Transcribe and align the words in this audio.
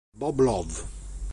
Bob 0.17 0.39
Love 0.41 0.81